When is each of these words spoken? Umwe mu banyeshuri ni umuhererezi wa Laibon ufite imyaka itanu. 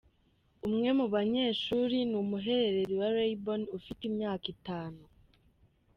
Umwe 0.67 0.89
mu 0.97 1.05
banyeshuri 1.15 1.97
ni 2.09 2.15
umuhererezi 2.23 2.93
wa 3.01 3.09
Laibon 3.15 3.61
ufite 3.77 4.01
imyaka 4.09 4.45
itanu. 4.55 5.01